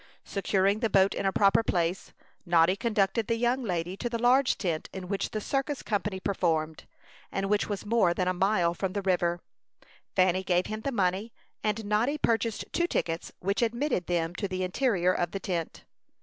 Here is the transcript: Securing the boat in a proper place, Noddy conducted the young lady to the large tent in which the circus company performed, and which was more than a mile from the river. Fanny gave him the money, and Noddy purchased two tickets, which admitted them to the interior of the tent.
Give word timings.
Securing 0.25 0.79
the 0.79 0.89
boat 0.89 1.13
in 1.13 1.27
a 1.27 1.31
proper 1.31 1.61
place, 1.61 2.11
Noddy 2.43 2.75
conducted 2.75 3.27
the 3.27 3.35
young 3.35 3.61
lady 3.61 3.95
to 3.97 4.09
the 4.09 4.17
large 4.17 4.57
tent 4.57 4.89
in 4.91 5.07
which 5.07 5.29
the 5.29 5.39
circus 5.39 5.83
company 5.83 6.19
performed, 6.19 6.87
and 7.31 7.51
which 7.51 7.69
was 7.69 7.85
more 7.85 8.11
than 8.11 8.27
a 8.27 8.33
mile 8.33 8.73
from 8.73 8.93
the 8.93 9.03
river. 9.03 9.41
Fanny 10.15 10.43
gave 10.43 10.65
him 10.65 10.81
the 10.81 10.91
money, 10.91 11.31
and 11.63 11.85
Noddy 11.85 12.17
purchased 12.17 12.65
two 12.71 12.87
tickets, 12.87 13.31
which 13.41 13.61
admitted 13.61 14.07
them 14.07 14.33
to 14.37 14.47
the 14.47 14.63
interior 14.63 15.13
of 15.13 15.33
the 15.33 15.39
tent. 15.39 15.83